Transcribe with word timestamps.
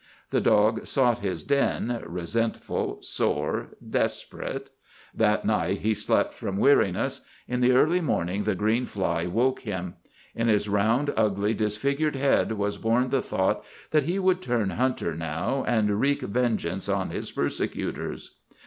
The 0.31 0.41
dog 0.41 0.87
sought 0.87 1.19
his 1.19 1.43
den, 1.43 2.01
resentful, 2.07 3.03
sore, 3.03 3.73
desperate. 3.87 4.71
That 5.13 5.45
night 5.45 5.81
he 5.81 5.93
slept 5.93 6.33
from 6.33 6.57
weariness; 6.57 7.21
in 7.47 7.61
the 7.61 7.73
early 7.73 8.01
morning 8.01 8.41
the 8.41 8.55
green 8.55 8.87
fly 8.87 9.27
woke 9.27 9.59
him. 9.59 9.93
In 10.33 10.47
his 10.47 10.67
round, 10.67 11.13
ugly, 11.15 11.53
disfigured 11.53 12.15
head 12.15 12.53
was 12.53 12.77
born 12.77 13.09
the 13.09 13.21
thought 13.21 13.63
that 13.91 14.05
he 14.05 14.17
would 14.17 14.41
turn 14.41 14.71
hunter 14.71 15.13
now, 15.13 15.63
and 15.67 15.99
wreak 16.01 16.21
vengeance 16.23 16.89
on 16.89 17.11
his 17.11 17.31
persecutors. 17.31 18.37